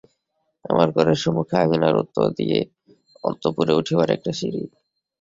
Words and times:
আমার 0.65 0.87
ঘরের 0.95 1.17
সমুখে 1.23 1.55
আঙিনার 1.57 1.95
উত্তর 1.95 2.25
দিকে 2.37 2.59
অন্তঃপুরে 3.23 3.73
উঠিবার 3.73 4.09
একটা 4.11 4.31
সিঁড়ি। 4.39 4.63